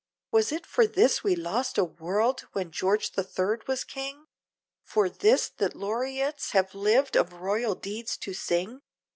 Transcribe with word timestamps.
Was 0.31 0.51
it 0.51 0.65
for 0.65 0.87
this 0.87 1.23
we 1.23 1.35
lost 1.35 1.77
a 1.77 1.83
world! 1.83 2.47
when 2.53 2.71
George 2.71 3.11
the 3.11 3.21
Third 3.23 3.67
was 3.67 3.83
king? 3.83 4.25
For 4.83 5.07
this! 5.09 5.47
that 5.47 5.75
laureates 5.75 6.53
have 6.53 6.73
lived 6.73 7.15
of 7.15 7.33
royal 7.33 7.75
deeds 7.75 8.17
to 8.17 8.33
sing? 8.33 8.81